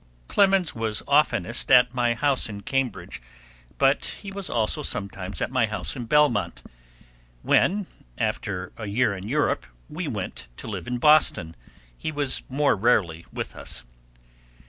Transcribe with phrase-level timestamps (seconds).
[0.27, 3.21] Clemens was oftenest at my house in Cambridge,
[3.77, 6.63] but he was also sometimes at my house in Belmont;
[7.43, 7.85] when,
[8.17, 11.55] after a year in Europe, we went to live in Boston,
[11.95, 13.83] he was more rarely with us.